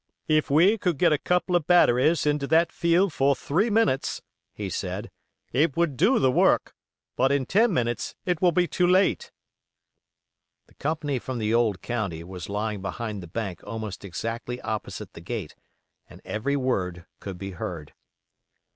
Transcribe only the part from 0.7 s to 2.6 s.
could get a couple of batteries into